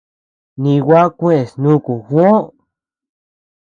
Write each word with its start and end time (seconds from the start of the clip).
Nigua 0.61 1.01
kueʼes 1.17 1.49
nuku 1.61 1.93
Juó. 2.07 2.31